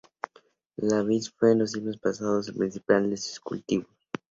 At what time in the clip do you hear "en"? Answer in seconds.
1.51-1.67